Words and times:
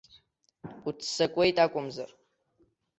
Уццакуеит 0.87 1.57
акәымзар. 1.63 2.09